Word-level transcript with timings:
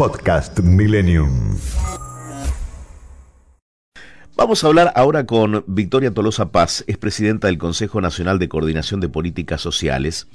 Podcast 0.00 0.60
Millennium. 0.60 1.58
Vamos 4.34 4.64
a 4.64 4.66
hablar 4.66 4.94
ahora 4.96 5.26
con 5.26 5.62
Victoria 5.66 6.10
Tolosa 6.10 6.50
Paz, 6.50 6.84
es 6.86 6.96
presidenta 6.96 7.48
del 7.48 7.58
Consejo 7.58 8.00
Nacional 8.00 8.38
de 8.38 8.48
Coordinación 8.48 9.00
de 9.00 9.10
Políticas 9.10 9.60
Sociales. 9.60 10.26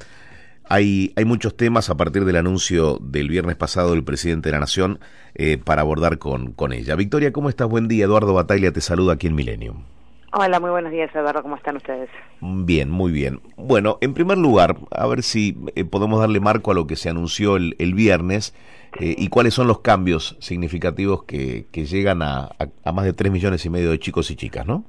Hay, 0.70 1.16
muchos 1.26 1.58
temas 1.58 1.90
a 1.90 1.98
partir 1.98 2.26
del 2.26 2.36
anuncio 2.36 3.00
del 3.02 3.28
viernes 3.28 3.56
pasado 3.56 3.94
del 3.94 4.04
presidente 4.04 4.50
de 4.50 4.54
la 4.54 4.60
Nación 4.60 5.00
eh, 5.34 5.58
para 5.58 5.82
abordar 5.82 6.20
con, 6.20 6.52
con 6.52 6.72
ella. 6.72 6.96
Victoria, 6.96 7.34
¿cómo 7.34 7.50
estás? 7.50 7.68
Buen 7.68 7.88
día. 7.88 8.06
Eduardo 8.06 8.36
Bataglia 8.36 8.72
te 8.72 8.82
saluda 8.82 9.14
aquí 9.14 9.26
en 9.26 9.34
Millennium. 9.34 9.95
Hola, 10.38 10.60
muy 10.60 10.70
buenos 10.70 10.92
días, 10.92 11.16
Eduardo. 11.16 11.42
¿Cómo 11.44 11.56
están 11.56 11.78
ustedes? 11.78 12.10
Bien, 12.42 12.92
muy 12.92 13.14
bien. 13.14 13.40
Bueno, 13.56 13.98
en 14.02 14.14
primer 14.14 14.38
lugar, 14.38 14.76
a 14.92 15.08
ver 15.08 15.24
si 15.24 15.56
eh, 15.78 15.86
podemos 15.86 16.20
darle 16.20 16.42
marco 16.42 16.72
a 16.72 16.74
lo 16.74 16.88
que 16.88 16.98
se 16.98 17.10
anunció 17.10 17.56
el, 17.56 17.74
el 17.80 17.94
viernes 17.94 18.54
eh, 19.00 19.16
y 19.18 19.30
cuáles 19.30 19.54
son 19.54 19.68
los 19.68 19.80
cambios 19.80 20.36
significativos 20.42 21.24
que, 21.24 21.68
que 21.72 21.86
llegan 21.86 22.22
a, 22.22 22.50
a, 22.60 22.68
a, 22.84 22.92
más 22.92 23.06
de 23.06 23.14
tres 23.14 23.32
millones 23.32 23.66
y 23.66 23.70
medio 23.70 23.92
de 23.92 23.98
chicos 23.98 24.30
y 24.30 24.36
chicas, 24.36 24.68
¿no? 24.68 24.84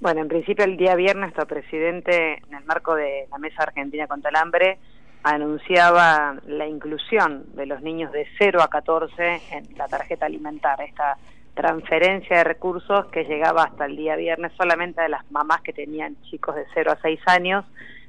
Bueno, 0.00 0.22
en 0.22 0.26
principio 0.26 0.64
el 0.64 0.76
día 0.76 0.96
viernes 0.96 1.26
nuestro 1.26 1.46
presidente, 1.46 2.42
en 2.48 2.54
el 2.54 2.64
marco 2.64 2.96
de 2.96 3.28
la 3.30 3.38
Mesa 3.38 3.62
Argentina 3.62 4.08
contra 4.08 4.30
el 4.30 4.36
Hambre, 4.36 4.78
anunciaba 5.22 6.38
la 6.44 6.66
inclusión 6.66 7.44
de 7.54 7.66
los 7.66 7.82
niños 7.82 8.10
de 8.10 8.26
0 8.36 8.60
a 8.60 8.68
14 8.68 9.42
en 9.52 9.78
la 9.78 9.86
tarjeta 9.86 10.26
alimentar, 10.26 10.80
esta 10.80 11.18
transferencia 11.56 12.36
de 12.36 12.44
recursos 12.44 13.06
que 13.06 13.24
llegaba 13.24 13.64
hasta 13.64 13.86
el 13.86 13.96
día 13.96 14.14
viernes 14.14 14.52
solamente 14.58 15.00
de 15.00 15.08
las 15.08 15.28
mamás 15.30 15.62
que 15.62 15.72
tenían 15.72 16.14
chicos 16.30 16.54
de 16.54 16.66
0 16.74 16.92
a 16.92 16.98
6 17.00 17.18
años. 17.26 17.64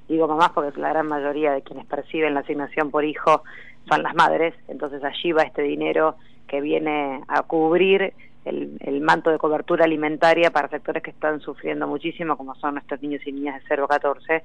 Digo 0.09 0.27
mamás 0.27 0.51
porque 0.51 0.77
la 0.79 0.89
gran 0.89 1.07
mayoría 1.07 1.53
de 1.53 1.61
quienes 1.61 1.85
perciben 1.85 2.33
la 2.33 2.41
asignación 2.41 2.91
por 2.91 3.05
hijo 3.05 3.43
son 3.89 4.03
las 4.03 4.13
madres, 4.15 4.53
entonces 4.67 5.01
allí 5.01 5.31
va 5.31 5.43
este 5.43 5.61
dinero 5.61 6.17
que 6.45 6.59
viene 6.59 7.21
a 7.29 7.41
cubrir 7.43 8.13
el, 8.43 8.77
el, 8.81 8.99
manto 8.99 9.29
de 9.29 9.37
cobertura 9.37 9.85
alimentaria 9.85 10.51
para 10.51 10.67
sectores 10.67 11.01
que 11.01 11.11
están 11.11 11.39
sufriendo 11.39 11.87
muchísimo, 11.87 12.35
como 12.35 12.53
son 12.55 12.73
nuestros 12.73 13.01
niños 13.01 13.25
y 13.25 13.31
niñas 13.31 13.55
de 13.55 13.61
0 13.69 13.85
a 13.85 13.87
14. 13.87 14.43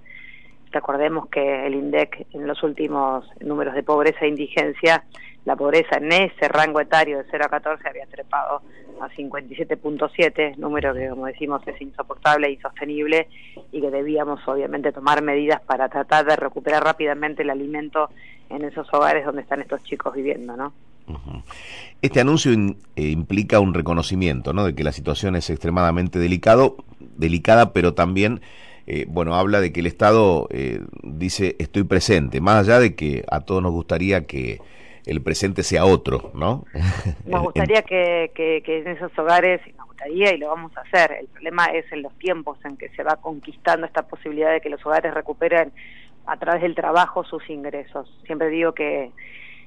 Recordemos 0.71 1.29
que 1.29 1.67
el 1.67 1.75
INDEC 1.75 2.27
en 2.33 2.47
los 2.47 2.63
últimos 2.63 3.29
números 3.41 3.75
de 3.75 3.83
pobreza 3.83 4.25
e 4.25 4.29
indigencia, 4.29 5.05
la 5.45 5.57
pobreza 5.57 5.97
en 5.97 6.13
ese 6.13 6.49
rango 6.49 6.81
etario 6.81 7.19
de 7.19 7.25
0 7.31 7.45
a 7.47 7.49
14 7.49 7.89
había 7.89 8.07
trepado 8.07 8.63
a 9.01 9.09
57.7, 9.09 10.57
número 10.57 10.95
que 10.95 11.09
como 11.09 11.27
decimos 11.27 11.67
es 11.67 11.81
insoportable 11.81 12.47
e 12.47 12.53
insostenible 12.53 13.29
y 13.73 13.81
que 13.81 13.91
debíamos 13.91 14.47
obviamente 14.47 14.93
tomar 14.93 15.23
medidas 15.23 15.61
para 15.63 15.89
tratar 15.89 16.25
de 16.25 16.37
recuperar 16.37 16.85
rápidamente 16.85 17.43
el 17.43 17.51
alimento 17.51 18.11
en 18.49 18.65
esos 18.65 18.87
hogares 18.93 19.25
donde 19.25 19.43
están 19.43 19.61
estos 19.61 19.83
chicos 19.83 20.15
viviendo, 20.15 20.57
¿no? 20.57 20.73
Este 22.01 22.21
anuncio 22.21 22.53
in, 22.53 22.77
eh, 22.97 23.09
implica 23.09 23.61
un 23.61 23.75
reconocimiento, 23.75 24.53
¿no? 24.53 24.65
De 24.65 24.75
que 24.75 24.85
la 24.85 24.93
situación 24.93 25.35
es 25.37 25.51
extremadamente 25.51 26.19
delicado, 26.19 26.77
delicada, 27.17 27.73
pero 27.73 27.95
también, 27.95 28.41
eh, 28.87 29.07
bueno, 29.09 29.35
habla 29.35 29.61
de 29.61 29.73
que 29.73 29.81
el 29.81 29.87
Estado 29.87 30.47
eh, 30.51 30.81
dice 31.03 31.57
estoy 31.59 31.83
presente, 31.83 32.41
más 32.41 32.69
allá 32.69 32.79
de 32.79 32.95
que 32.95 33.25
a 33.31 33.41
todos 33.41 33.63
nos 33.63 33.73
gustaría 33.73 34.27
que 34.27 34.61
el 35.07 35.23
presente 35.23 35.63
sea 35.63 35.85
otro, 35.85 36.31
¿no? 36.35 36.65
Nos 37.27 37.43
gustaría 37.43 37.83
que, 37.83 38.31
que, 38.35 38.63
que, 38.65 38.79
en 38.79 38.89
esos 38.89 39.17
hogares, 39.19 39.61
nos 39.77 39.87
gustaría 39.89 40.35
y 40.35 40.39
lo 40.39 40.49
vamos 40.49 40.77
a 40.77 40.81
hacer, 40.83 41.13
el 41.21 41.29
problema 41.29 41.67
es 41.67 41.91
en 41.93 42.03
los 42.03 42.17
tiempos 42.19 42.59
en 42.65 42.77
que 42.77 42.89
se 42.91 43.03
va 43.03 43.17
conquistando 43.17 43.87
esta 43.87 44.03
posibilidad 44.03 44.53
de 44.53 44.61
que 44.61 44.71
los 44.71 44.85
hogares 44.87 45.13
recuperen 45.15 45.73
a 46.27 46.37
través 46.37 46.63
del 46.63 46.75
trabajo 46.75 47.25
sus 47.25 47.49
ingresos. 47.51 48.09
Siempre 48.27 48.49
digo 48.49 48.73
que 48.73 49.11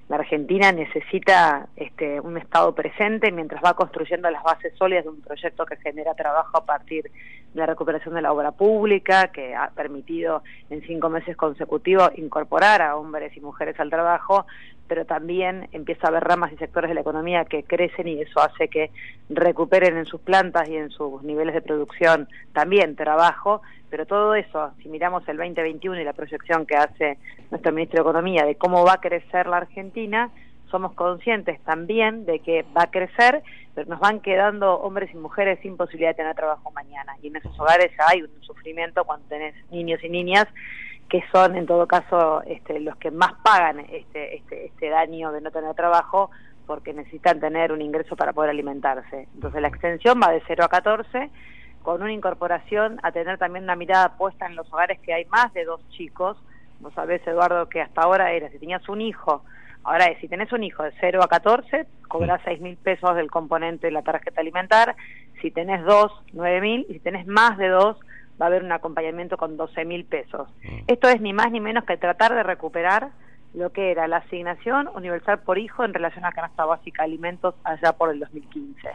la 0.07 0.18
Argentina 0.18 0.72
necesita 0.72 1.68
este, 1.75 2.19
un 2.19 2.38
Estado 2.38 2.75
presente 2.75 3.31
mientras 3.31 3.63
va 3.63 3.74
construyendo 3.74 4.29
las 4.29 4.44
bases 4.44 4.74
sólidas 4.78 5.03
de 5.03 5.09
un 5.09 5.22
proyecto 5.22 5.66
que 5.66 5.78
genera 5.78 6.13
trabajo 6.13 6.57
a 6.57 6.66
partir 6.66 7.06
de 7.06 7.59
la 7.59 7.66
recuperación 7.66 8.13
de 8.13 8.22
la 8.22 8.31
obra 8.31 8.51
pública, 8.51 9.31
que 9.31 9.56
ha 9.56 9.72
permitido 9.72 10.44
en 10.69 10.81
cinco 10.84 11.09
meses 11.09 11.35
consecutivos 11.35 12.12
incorporar 12.18 12.84
a 12.84 12.97
hombres 12.97 13.35
y 13.35 13.40
mujeres 13.40 13.79
al 13.79 13.90
trabajo, 13.90 14.45
pero 14.88 15.06
también 15.06 15.68
empieza 15.72 16.07
a 16.07 16.09
haber 16.09 16.23
ramas 16.23 16.51
y 16.51 16.57
sectores 16.57 16.90
de 16.90 16.96
la 16.96 17.01
economía 17.01 17.46
que 17.46 17.63
crecen 17.63 18.07
y 18.07 18.22
eso 18.22 18.40
hace 18.40 18.68
que 18.68 18.91
recuperen 19.29 19.97
en 19.97 20.06
sus 20.06 20.22
plantas 20.22 20.69
y 20.69 20.75
en 20.75 20.90
sus 20.90 21.23
niveles 21.23 21.56
de 21.56 21.62
producción 21.62 22.28
también 22.53 22.95
trabajo, 22.95 23.62
pero 23.90 24.06
todo 24.06 24.35
eso, 24.35 24.72
si 24.81 24.90
miramos 24.90 25.28
el 25.28 25.38
2021 25.38 26.01
y 26.01 26.03
la 26.03 26.13
proyección 26.13 26.66
que 26.66 26.75
hace 26.75 27.18
nuestro 27.50 27.72
ministro 27.72 27.97
de 27.97 28.09
Economía 28.09 28.45
de 28.45 28.56
cómo 28.56 28.84
va 28.84 28.94
a 28.94 29.01
crecer 29.01 29.47
la 29.47 29.57
Argentina, 29.57 30.31
somos 30.69 30.94
conscientes 30.94 31.62
también 31.62 32.25
de 32.25 32.40
que 32.40 32.66
va 32.75 32.84
a 32.84 32.91
crecer, 32.91 33.44
pero 33.74 33.88
nos 33.88 34.00
van 34.00 34.19
quedando 34.19 34.75
hombres 34.79 35.09
y 35.13 35.18
mujeres 35.18 35.59
sin 35.62 35.78
posibilidad 35.78 36.09
de 36.09 36.16
tener 36.16 36.35
trabajo 36.35 36.72
mañana. 36.72 37.13
Y 37.22 37.28
en 37.28 37.38
esos 37.38 37.57
hogares 37.59 37.91
hay 38.09 38.24
un 38.24 38.29
sufrimiento 38.41 39.06
cuando 39.06 39.25
tenés 39.28 39.56
niños 39.72 40.03
y 40.03 40.09
niñas 40.09 40.47
que 41.15 41.23
son 41.31 41.55
en 41.55 41.65
todo 41.65 41.87
caso 41.87 42.41
este, 42.43 42.77
los 42.81 42.97
que 42.97 43.09
más 43.09 43.33
pagan 43.41 43.79
este, 43.79 44.35
este, 44.35 44.65
este 44.65 44.89
daño 44.89 45.31
de 45.31 45.39
no 45.39 45.49
tener 45.49 45.73
trabajo 45.73 46.29
porque 46.67 46.93
necesitan 46.93 47.39
tener 47.39 47.71
un 47.71 47.81
ingreso 47.81 48.17
para 48.17 48.33
poder 48.33 48.49
alimentarse. 48.49 49.29
Entonces 49.33 49.61
la 49.61 49.69
extensión 49.69 50.19
va 50.21 50.31
de 50.31 50.43
0 50.45 50.65
a 50.65 50.67
14 50.67 51.29
con 51.83 52.01
una 52.01 52.11
incorporación 52.11 52.99
a 53.01 53.13
tener 53.13 53.37
también 53.37 53.63
una 53.63 53.77
mirada 53.77 54.17
puesta 54.17 54.45
en 54.45 54.57
los 54.57 54.71
hogares 54.73 54.99
que 54.99 55.13
hay 55.13 55.23
más 55.25 55.53
de 55.53 55.63
dos 55.63 55.79
chicos. 55.91 56.35
Vos 56.81 56.93
sabés, 56.95 57.25
Eduardo, 57.25 57.69
que 57.69 57.79
hasta 57.79 58.01
ahora 58.01 58.33
era, 58.33 58.49
si 58.49 58.59
tenías 58.59 58.89
un 58.89 58.99
hijo, 58.99 59.45
ahora 59.85 60.07
es, 60.07 60.19
si 60.19 60.27
tenés 60.27 60.51
un 60.51 60.63
hijo 60.63 60.83
de 60.83 60.91
0 60.99 61.23
a 61.23 61.29
14, 61.29 61.85
cobras 62.09 62.41
6 62.43 62.59
mil 62.59 62.75
pesos 62.75 63.15
del 63.15 63.31
componente 63.31 63.87
de 63.87 63.93
la 63.93 64.01
tarjeta 64.01 64.41
alimentar, 64.41 64.97
si 65.41 65.49
tenés 65.49 65.85
dos, 65.85 66.11
9 66.33 66.59
mil, 66.59 66.85
y 66.89 66.93
si 66.93 66.99
tenés 66.99 67.25
más 67.25 67.57
de 67.57 67.69
dos, 67.69 67.97
va 68.41 68.46
a 68.46 68.50
haber 68.50 68.63
un 68.63 68.72
acompañamiento 68.72 69.38
con 69.38 69.57
12 69.57 69.85
mil 69.85 70.06
pesos. 70.06 70.47
Esto 70.88 71.07
es 71.09 71.22
ni 71.22 71.34
más 71.34 71.51
ni 71.51 71.59
menos 71.59 71.85
que 71.85 71.97
tratar 71.97 72.34
de 72.34 72.44
recuperar 72.44 73.09
lo 73.53 73.72
que 73.72 73.91
era 73.91 74.07
la 74.07 74.18
asignación 74.18 74.90
universal 74.94 75.40
por 75.40 75.57
hijo 75.57 75.85
en 75.85 75.94
relación 75.94 76.25
a 76.25 76.31
canasta 76.31 76.66
básica 76.66 77.03
de 77.03 77.09
alimentos 77.09 77.56
allá 77.63 77.94
por 77.94 78.09
el 78.09 78.19
2015. 78.19 78.90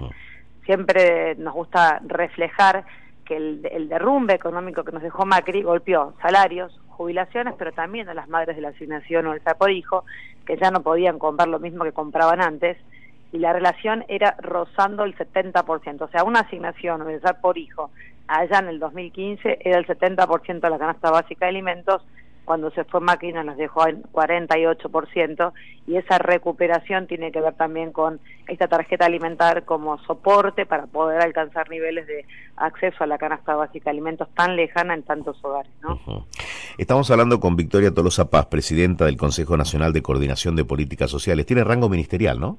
Siempre 0.67 1.35
nos 1.37 1.55
gusta 1.55 2.01
reflejar 2.07 2.85
que 3.25 3.37
el, 3.37 3.67
el, 3.71 3.89
derrumbe 3.89 4.35
económico 4.35 4.85
que 4.85 4.93
nos 4.93 5.03
dejó 5.03 5.25
Macri 5.25 5.63
golpeó 5.63 6.15
salarios, 6.21 6.79
jubilaciones, 6.89 7.55
pero 7.57 7.73
también 7.73 8.09
a 8.09 8.15
las 8.15 8.29
madres 8.29 8.57
de 8.57 8.63
la 8.63 8.69
asignación 8.69 9.27
universal 9.27 9.57
por 9.57 9.71
hijo, 9.71 10.05
que 10.45 10.59
ya 10.59 10.71
no 10.71 10.83
podían 10.83 11.19
comprar 11.19 11.49
lo 11.49 11.59
mismo 11.59 11.85
que 11.85 11.93
compraban 11.93 12.43
antes, 12.43 12.77
y 13.33 13.39
la 13.39 13.53
relación 13.53 14.05
era 14.09 14.37
rozando 14.41 15.05
el 15.05 15.17
70%, 15.17 16.03
o 16.03 16.09
sea, 16.09 16.25
una 16.25 16.41
asignación 16.41 17.01
universal 17.01 17.39
por 17.41 17.57
hijo 17.57 17.91
allá 18.31 18.61
en 18.61 18.69
el 18.69 18.79
2015 18.79 19.59
era 19.61 19.79
el 19.79 19.87
70% 19.87 20.61
de 20.61 20.71
la 20.71 20.79
canasta 20.79 21.11
básica 21.11 21.47
de 21.47 21.51
alimentos, 21.51 22.03
cuando 22.45 22.71
se 22.71 22.85
fue 22.85 23.01
máquina 23.01 23.45
nos 23.45 23.57
dejó 23.57 23.87
en 23.87 24.03
48% 24.03 25.53
y 25.87 25.97
esa 25.97 26.19
recuperación 26.19 27.07
tiene 27.07 27.31
que 27.31 27.41
ver 27.41 27.55
también 27.55 27.93
con 27.93 28.19
esta 28.49 28.67
tarjeta 28.67 29.07
alimentar 29.07 29.65
como 29.65 29.99
soporte 29.99 30.67
para 30.67 30.87
poder 30.87 31.21
alcanzar 31.21 31.71
niveles 31.71 32.07
de 32.07 32.25
acceso 32.57 33.05
a 33.05 33.07
la 33.07 33.19
canasta 33.19 33.55
básica 33.55 33.85
de 33.85 33.91
alimentos 33.91 34.29
tan 34.35 34.57
lejana 34.57 34.95
en 34.95 35.03
tantos 35.05 35.39
hogares. 35.45 35.71
¿no? 35.83 36.27
Estamos 36.77 37.11
hablando 37.11 37.39
con 37.39 37.57
Victoria 37.57 37.95
Tolosa 37.95 38.31
Paz, 38.31 38.47
presidenta 38.47 39.05
del 39.05 39.17
Consejo 39.17 39.57
Nacional 39.57 39.93
de 39.93 40.03
Coordinación 40.03 40.57
de 40.57 40.65
Políticas 40.65 41.11
Sociales. 41.11 41.47
Tiene 41.47 41.63
rango 41.63 41.89
ministerial, 41.89 42.41
¿no? 42.41 42.59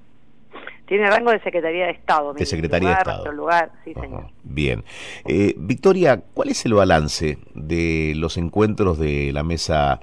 Tiene 0.92 1.10
rango 1.10 1.32
de 1.32 1.40
Secretaría 1.40 1.86
de 1.86 1.92
Estado. 1.94 2.34
De 2.34 2.46
Secretaría 2.46 2.90
lugar, 2.90 3.06
de 3.06 3.12
Estado. 3.14 3.32
lugar, 3.32 3.72
sí, 3.86 3.94
señor. 3.94 4.26
Bien. 4.44 4.84
Eh, 5.26 5.54
Victoria, 5.56 6.22
¿cuál 6.34 6.50
es 6.50 6.66
el 6.66 6.74
balance 6.74 7.38
de 7.56 8.12
los 8.18 8.36
encuentros 8.36 9.00
de 9.00 9.32
la 9.32 9.42
mesa 9.44 10.02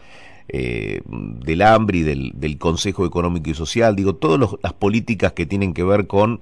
eh, 0.48 1.02
del 1.04 1.60
hambre 1.60 1.98
y 1.98 2.02
del, 2.04 2.32
del, 2.36 2.56
Consejo 2.56 3.04
Económico 3.04 3.50
y 3.50 3.54
Social? 3.54 3.96
Digo, 3.96 4.14
todas 4.14 4.56
las 4.62 4.72
políticas 4.72 5.34
que 5.34 5.44
tienen 5.44 5.74
que 5.74 5.84
ver 5.84 6.06
con, 6.06 6.40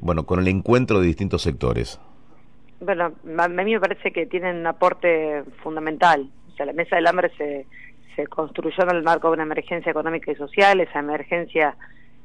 bueno, 0.00 0.26
con 0.26 0.38
el 0.38 0.46
encuentro 0.46 1.00
de 1.00 1.06
distintos 1.08 1.42
sectores. 1.42 1.98
Bueno, 2.78 3.12
a 3.36 3.48
mí 3.48 3.72
me 3.72 3.80
parece 3.80 4.12
que 4.12 4.26
tienen 4.26 4.58
un 4.58 4.66
aporte 4.68 5.42
fundamental. 5.64 6.30
O 6.52 6.56
sea, 6.56 6.66
la 6.66 6.72
mesa 6.72 6.94
del 6.94 7.08
hambre 7.08 7.32
se, 7.36 7.66
se 8.14 8.28
construyó 8.28 8.84
en 8.84 8.94
el 8.94 9.02
marco 9.02 9.26
de 9.26 9.34
una 9.34 9.42
emergencia 9.42 9.90
económica 9.90 10.30
y 10.30 10.36
social. 10.36 10.78
Esa 10.78 11.00
emergencia 11.00 11.74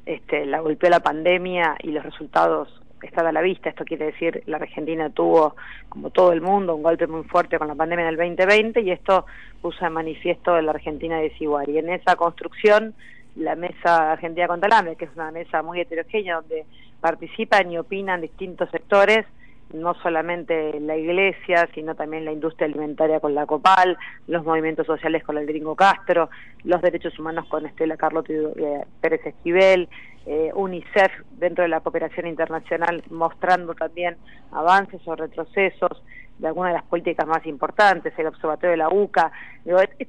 este, 0.06 0.46
la 0.46 0.60
golpeó 0.60 0.90
la 0.90 1.00
pandemia 1.00 1.76
y 1.82 1.90
los 1.90 2.04
resultados 2.04 2.68
están 3.02 3.26
a 3.26 3.32
la 3.32 3.40
vista. 3.40 3.68
Esto 3.68 3.84
quiere 3.84 4.06
decir, 4.06 4.42
la 4.46 4.56
Argentina 4.56 5.10
tuvo, 5.10 5.56
como 5.88 6.10
todo 6.10 6.32
el 6.32 6.40
mundo, 6.40 6.74
un 6.74 6.82
golpe 6.82 7.06
muy 7.06 7.24
fuerte 7.24 7.58
con 7.58 7.68
la 7.68 7.74
pandemia 7.74 8.04
en 8.04 8.10
el 8.10 8.16
2020 8.16 8.80
y 8.80 8.90
esto 8.90 9.26
puso 9.60 9.84
en 9.86 9.92
manifiesto 9.92 10.60
la 10.60 10.72
Argentina 10.72 11.18
desigual. 11.18 11.68
Y 11.68 11.78
en 11.78 11.90
esa 11.90 12.16
construcción, 12.16 12.94
la 13.36 13.56
Mesa 13.56 14.12
Argentina 14.12 14.46
contra 14.46 14.66
el 14.66 14.72
Hambre, 14.72 14.96
que 14.96 15.06
es 15.06 15.10
una 15.14 15.30
mesa 15.30 15.62
muy 15.62 15.80
heterogénea 15.80 16.36
donde 16.36 16.64
participan 17.00 17.70
y 17.70 17.78
opinan 17.78 18.20
distintos 18.20 18.70
sectores, 18.70 19.26
no 19.74 19.94
solamente 19.94 20.78
la 20.80 20.96
iglesia, 20.96 21.68
sino 21.74 21.94
también 21.94 22.24
la 22.24 22.32
industria 22.32 22.66
alimentaria 22.66 23.20
con 23.20 23.34
la 23.34 23.44
Copal, 23.44 23.98
los 24.28 24.44
movimientos 24.44 24.86
sociales 24.86 25.24
con 25.24 25.36
el 25.36 25.46
Gringo 25.46 25.74
Castro, 25.74 26.30
los 26.62 26.80
derechos 26.80 27.18
humanos 27.18 27.46
con 27.48 27.66
Estela 27.66 27.96
Carlotto 27.96 28.32
y 28.32 28.36
eh, 28.36 28.84
Pérez 29.00 29.26
Esquivel, 29.26 29.88
eh, 30.26 30.50
UNICEF 30.54 31.12
dentro 31.32 31.62
de 31.62 31.68
la 31.68 31.80
cooperación 31.80 32.26
internacional 32.26 33.02
mostrando 33.10 33.74
también 33.74 34.16
avances 34.52 35.00
o 35.06 35.14
retrocesos 35.16 36.02
de 36.38 36.48
algunas 36.48 36.72
de 36.72 36.78
las 36.78 36.86
políticas 36.86 37.26
más 37.26 37.46
importantes, 37.46 38.12
el 38.18 38.26
Observatorio 38.26 38.72
de 38.72 38.76
la 38.76 38.88
UCA, 38.88 39.30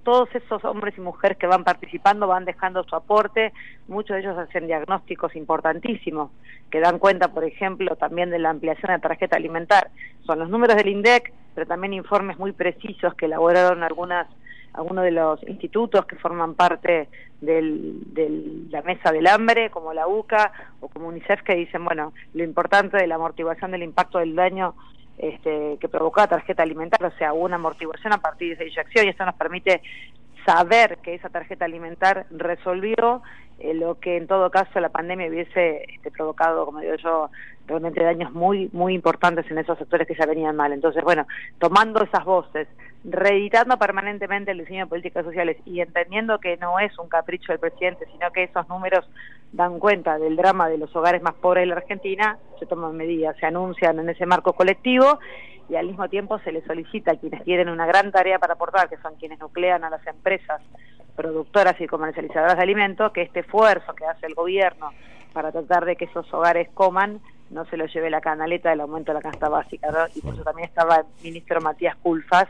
todos 0.03 0.29
esos 0.33 0.63
hombres 0.65 0.97
y 0.97 1.01
mujeres 1.01 1.37
que 1.37 1.47
van 1.47 1.63
participando 1.63 2.27
van 2.27 2.45
dejando 2.45 2.83
su 2.83 2.95
aporte, 2.95 3.53
muchos 3.87 4.15
de 4.15 4.21
ellos 4.21 4.37
hacen 4.37 4.67
diagnósticos 4.67 5.35
importantísimos, 5.35 6.31
que 6.71 6.79
dan 6.79 6.99
cuenta, 6.99 7.27
por 7.27 7.43
ejemplo, 7.43 7.95
también 7.95 8.31
de 8.31 8.39
la 8.39 8.49
ampliación 8.49 8.91
de 8.91 8.99
tarjeta 8.99 9.35
alimentar. 9.35 9.89
Son 10.25 10.39
los 10.39 10.49
números 10.49 10.75
del 10.75 10.87
INDEC, 10.87 11.31
pero 11.53 11.67
también 11.67 11.93
informes 11.93 12.39
muy 12.39 12.51
precisos 12.51 13.13
que 13.13 13.25
elaboraron 13.25 13.83
algunas 13.83 14.27
algunos 14.75 15.05
de 15.05 15.11
los 15.11 15.41
institutos 15.47 16.05
que 16.05 16.17
forman 16.17 16.53
parte 16.53 17.07
de 17.39 17.61
la 18.69 18.81
mesa 18.81 19.11
del 19.11 19.27
hambre, 19.27 19.69
como 19.69 19.93
la 19.93 20.05
UCA 20.05 20.51
o 20.81 20.89
como 20.89 21.07
UNICEF, 21.07 21.43
que 21.43 21.55
dicen, 21.55 21.85
bueno, 21.85 22.11
lo 22.33 22.43
importante 22.43 22.97
de 22.97 23.07
la 23.07 23.15
amortiguación 23.15 23.71
del 23.71 23.83
impacto 23.83 24.19
del 24.19 24.35
daño 24.35 24.75
este, 25.17 25.77
que 25.79 25.89
provocó 25.89 26.21
la 26.21 26.27
tarjeta 26.27 26.63
alimentaria, 26.63 27.07
o 27.07 27.17
sea, 27.17 27.33
una 27.33 27.55
amortiguación 27.55 28.13
a 28.13 28.17
partir 28.17 28.49
de 28.49 28.53
esa 28.53 28.63
inyección 28.63 29.05
y 29.05 29.09
esto 29.09 29.25
nos 29.25 29.35
permite 29.35 29.81
saber 30.45 30.97
que 30.97 31.15
esa 31.15 31.29
tarjeta 31.29 31.65
alimentar 31.65 32.27
resolvió 32.29 33.23
eh, 33.59 33.73
lo 33.73 33.99
que 33.99 34.17
en 34.17 34.27
todo 34.27 34.51
caso 34.51 34.79
la 34.79 34.89
pandemia 34.89 35.27
hubiese 35.27 35.85
este, 35.93 36.11
provocado, 36.11 36.65
como 36.65 36.81
digo 36.81 36.95
yo, 36.95 37.29
realmente 37.67 38.03
daños 38.03 38.31
muy 38.31 38.69
muy 38.73 38.93
importantes 38.93 39.49
en 39.49 39.57
esos 39.57 39.77
sectores 39.77 40.07
que 40.07 40.15
ya 40.15 40.25
venían 40.25 40.55
mal. 40.55 40.71
Entonces, 40.71 41.03
bueno, 41.03 41.25
tomando 41.59 42.03
esas 42.03 42.23
voces, 42.23 42.67
reeditando 43.03 43.77
permanentemente 43.77 44.51
el 44.51 44.59
diseño 44.59 44.85
de 44.85 44.89
políticas 44.89 45.25
sociales 45.25 45.57
y 45.65 45.79
entendiendo 45.79 46.39
que 46.39 46.57
no 46.57 46.79
es 46.79 46.97
un 46.97 47.07
capricho 47.07 47.51
del 47.51 47.59
presidente, 47.59 48.05
sino 48.11 48.31
que 48.31 48.43
esos 48.43 48.67
números 48.67 49.07
dan 49.51 49.79
cuenta 49.79 50.17
del 50.17 50.35
drama 50.35 50.69
de 50.69 50.77
los 50.77 50.95
hogares 50.95 51.21
más 51.21 51.35
pobres 51.35 51.63
de 51.63 51.67
la 51.67 51.75
Argentina, 51.75 52.37
se 52.59 52.65
toman 52.65 52.95
medidas, 52.97 53.37
se 53.37 53.45
anuncian 53.45 53.99
en 53.99 54.09
ese 54.09 54.25
marco 54.25 54.53
colectivo 54.53 55.19
y 55.69 55.75
al 55.75 55.87
mismo 55.87 56.07
tiempo 56.09 56.39
se 56.39 56.51
les 56.51 56.63
solicita 56.65 57.13
a 57.13 57.15
quienes 57.15 57.43
tienen 57.43 57.69
una 57.69 57.85
gran 57.85 58.11
tarea 58.11 58.39
para 58.39 58.53
aportar, 58.53 58.89
que 58.89 58.97
son 58.97 59.15
quienes 59.15 59.39
nuclean 59.39 59.83
a 59.83 59.89
las 59.89 60.05
empresas 60.07 60.61
productoras 61.15 61.79
y 61.79 61.87
comercializadoras 61.87 62.57
de 62.57 62.63
alimentos, 62.63 63.11
que 63.11 63.21
este 63.21 63.39
esfuerzo 63.41 63.93
que 63.95 64.05
hace 64.05 64.25
el 64.27 64.35
gobierno 64.35 64.91
para 65.33 65.51
tratar 65.51 65.85
de 65.85 65.95
que 65.95 66.05
esos 66.05 66.31
hogares 66.33 66.69
coman 66.73 67.19
no 67.49 67.65
se 67.65 67.77
lo 67.77 67.85
lleve 67.85 68.09
la 68.09 68.21
canaleta 68.21 68.69
del 68.69 68.81
aumento 68.81 69.11
de 69.11 69.15
la 69.15 69.21
canasta 69.21 69.49
básica. 69.49 69.87
Y 70.13 70.21
por 70.21 70.33
eso 70.33 70.43
también 70.43 70.67
estaba 70.67 70.97
el 70.97 71.05
ministro 71.23 71.61
Matías 71.61 71.95
Culfas 71.97 72.47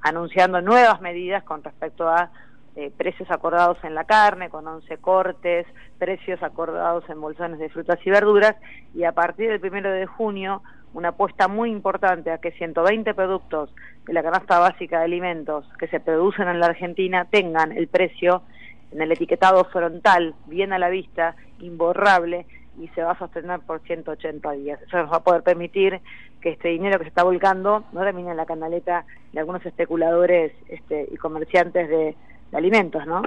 anunciando 0.00 0.60
nuevas 0.60 1.00
medidas 1.00 1.44
con 1.44 1.62
respecto 1.62 2.08
a 2.08 2.30
eh, 2.74 2.90
precios 2.96 3.30
acordados 3.30 3.78
en 3.84 3.94
la 3.94 4.04
carne, 4.04 4.48
con 4.48 4.66
11 4.66 4.96
cortes, 4.98 5.66
precios 5.98 6.42
acordados 6.42 7.04
en 7.08 7.20
bolsones 7.20 7.58
de 7.58 7.68
frutas 7.68 7.98
y 8.04 8.10
verduras, 8.10 8.56
y 8.94 9.04
a 9.04 9.12
partir 9.12 9.50
del 9.50 9.60
primero 9.60 9.90
de 9.90 10.06
junio 10.06 10.62
una 10.94 11.10
apuesta 11.10 11.48
muy 11.48 11.70
importante 11.70 12.30
a 12.30 12.38
que 12.38 12.52
120 12.52 13.14
productos 13.14 13.74
de 14.06 14.12
la 14.12 14.22
canasta 14.22 14.58
básica 14.58 14.98
de 14.98 15.04
alimentos 15.04 15.66
que 15.78 15.88
se 15.88 16.00
producen 16.00 16.48
en 16.48 16.60
la 16.60 16.66
Argentina 16.66 17.26
tengan 17.26 17.72
el 17.72 17.88
precio 17.88 18.42
en 18.90 19.00
el 19.00 19.12
etiquetado 19.12 19.64
frontal, 19.64 20.34
bien 20.46 20.72
a 20.72 20.78
la 20.78 20.88
vista, 20.88 21.34
imborrable, 21.60 22.46
y 22.80 22.88
se 22.88 23.02
va 23.02 23.12
a 23.12 23.18
sostener 23.18 23.60
por 23.60 23.80
180 23.80 24.50
días. 24.52 24.80
Eso 24.82 24.96
nos 24.98 25.12
va 25.12 25.16
a 25.16 25.22
poder 25.22 25.42
permitir 25.42 26.00
que 26.40 26.50
este 26.50 26.68
dinero 26.68 26.98
que 26.98 27.04
se 27.04 27.08
está 27.08 27.22
volcando 27.22 27.84
no 27.92 28.00
termine 28.00 28.30
en 28.30 28.36
la 28.36 28.46
canaleta 28.46 29.04
de 29.32 29.40
algunos 29.40 29.64
especuladores 29.64 30.52
este, 30.68 31.08
y 31.10 31.16
comerciantes 31.16 31.88
de, 31.88 32.16
alimentos, 32.52 33.06
¿no? 33.06 33.22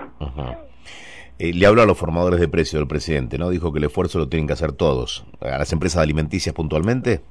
Eh, 1.39 1.53
le 1.53 1.65
hablo 1.65 1.81
a 1.81 1.85
los 1.85 1.97
formadores 1.97 2.39
de 2.39 2.47
precios 2.47 2.79
del 2.79 2.87
presidente, 2.87 3.37
¿no? 3.37 3.49
Dijo 3.49 3.73
que 3.73 3.79
el 3.79 3.85
esfuerzo 3.85 4.19
lo 4.19 4.29
tienen 4.29 4.47
que 4.47 4.53
hacer 4.53 4.71
todos. 4.71 5.25
¿A 5.41 5.57
las 5.57 5.73
empresas 5.73 6.01
alimenticias 6.01 6.53
puntualmente? 6.53 7.21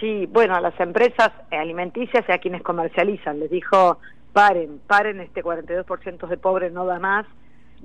Sí, 0.00 0.26
bueno, 0.26 0.56
a 0.56 0.60
las 0.60 0.78
empresas 0.80 1.32
alimenticias 1.50 2.24
y 2.28 2.32
a 2.32 2.38
quienes 2.38 2.62
comercializan. 2.62 3.40
Les 3.40 3.50
dijo, 3.50 3.98
paren, 4.32 4.80
paren, 4.86 5.20
este 5.20 5.42
42% 5.42 6.26
de 6.26 6.36
pobres 6.36 6.72
no 6.72 6.84
da 6.84 6.98
más. 6.98 7.26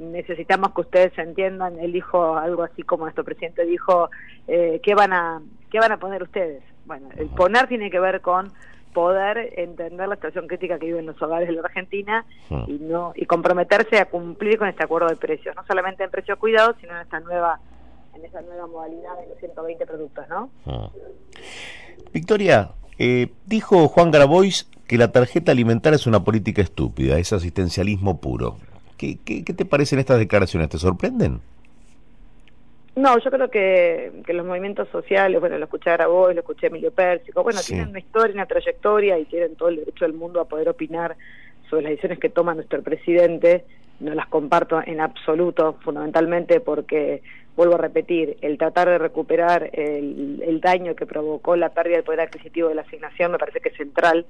Necesitamos 0.02 0.74
que 0.74 0.82
ustedes 0.82 1.18
entiendan. 1.18 1.80
Él 1.80 1.94
dijo 1.94 2.36
algo 2.36 2.64
así 2.64 2.84
como 2.84 3.06
nuestro 3.06 3.24
presidente 3.24 3.66
dijo, 3.66 4.10
eh, 4.48 4.80
¿qué, 4.84 4.96
van 4.96 5.14
a, 5.14 5.42
¿qué 5.70 5.80
van 5.80 5.92
a 5.92 5.98
poner 5.98 6.24
ustedes? 6.24 6.64
Bueno, 6.86 7.10
el 7.18 7.28
poner 7.30 7.68
tiene 7.68 7.92
que 7.92 8.00
ver 8.00 8.22
con 8.22 8.52
poder 8.94 9.54
entender 9.58 10.08
la 10.08 10.16
situación 10.16 10.48
crítica 10.48 10.78
que 10.78 10.88
viven 10.88 11.06
los 11.06 11.22
hogares 11.22 11.48
de 11.48 11.54
la 11.54 11.62
Argentina 11.62 12.26
y 12.68 12.74
no 12.74 13.14
y 13.16 13.26
comprometerse 13.26 13.98
a 14.00 14.10
cumplir 14.10 14.58
con 14.58 14.68
este 14.68 14.84
acuerdo 14.84 15.08
de 15.08 15.16
precios, 15.16 15.56
no 15.56 15.66
solamente 15.66 16.04
en 16.04 16.12
precio 16.12 16.38
cuidado, 16.38 16.76
sino 16.82 16.94
en 16.96 17.02
esta 17.02 17.20
nueva 17.22 17.60
en 18.14 18.26
esa 18.26 18.42
nueva 18.42 18.68
modalidad 18.68 19.18
de 19.22 19.30
los 19.30 19.38
120 19.40 19.86
productos, 19.86 20.26
¿no? 20.28 20.50
Victoria, 22.12 22.72
eh, 22.98 23.32
dijo 23.46 23.88
Juan 23.88 24.12
Grabois 24.12 24.70
que 24.88 24.98
la 24.98 25.12
tarjeta 25.12 25.54
alimentaria 25.54 25.96
es 25.96 26.08
una 26.08 26.24
política 26.24 26.62
estúpida, 26.62 27.18
es 27.18 27.32
asistencialismo 27.32 28.20
puro. 28.20 28.58
¿Qué, 29.02 29.18
qué, 29.26 29.42
te 29.42 29.66
parecen 29.66 29.98
estas 29.98 30.20
declaraciones? 30.20 30.70
¿Te 30.70 30.78
sorprenden? 30.78 31.42
No, 32.96 33.18
yo 33.18 33.32
creo 33.32 33.50
que, 33.50 34.12
que 34.24 34.34
los 34.34 34.46
movimientos 34.46 34.88
sociales, 34.90 35.40
bueno, 35.40 35.58
lo 35.58 35.64
escuché 35.64 35.90
a 35.90 35.94
Grabois, 35.94 36.36
lo 36.36 36.42
escuché 36.42 36.68
a 36.68 36.70
Emilio 36.70 36.92
Pérsico, 36.92 37.42
bueno, 37.42 37.62
tienen 37.66 37.90
una 37.90 37.98
historia, 37.98 38.36
una 38.36 38.46
trayectoria 38.46 39.18
y 39.18 39.26
tienen 39.26 39.56
todo 39.56 39.70
el 39.70 39.78
derecho 39.78 40.06
del 40.06 40.14
mundo 40.14 40.40
a 40.40 40.46
poder 40.46 40.70
opinar 40.70 41.18
sobre 41.68 41.82
las 41.82 41.90
decisiones 41.94 42.20
que 42.20 42.30
toma 42.30 42.54
nuestro 42.54 42.84
presidente. 42.84 43.66
No 44.02 44.14
las 44.14 44.28
comparto 44.28 44.80
en 44.86 45.00
absoluto, 45.00 45.78
fundamentalmente 45.84 46.60
porque 46.60 47.24
vuelvo 47.56 47.74
a 47.76 47.80
repetir, 47.80 48.38
el 48.42 48.60
tratar 48.60 48.88
de 48.88 49.00
recuperar 49.00 49.72
el, 49.74 50.62
daño 50.62 50.96
que 50.96 51.08
provocó 51.08 51.56
la 51.56 51.70
pérdida 51.70 51.96
del 51.96 52.06
poder 52.06 52.22
adquisitivo 52.22 52.70
de 52.70 52.76
la 52.76 52.84
asignación 52.84 53.32
me 53.32 53.40
parece 53.40 53.62
que 53.62 53.70
es 53.70 53.78
central, 53.78 54.28